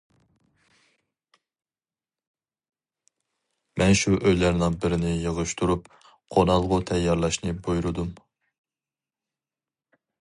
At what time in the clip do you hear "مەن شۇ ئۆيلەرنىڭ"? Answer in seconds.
3.81-4.79